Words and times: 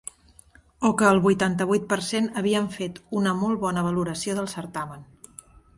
O 0.87 0.89
que 1.01 1.07
el 1.09 1.19
vuitanta-vuit 1.25 1.85
per 1.91 1.99
cent 2.07 2.31
havien 2.43 2.73
fet 2.79 2.99
una 3.21 3.35
molt 3.45 3.65
bona 3.67 3.87
valoració 3.91 4.39
del 4.41 4.53
certamen. 4.59 5.11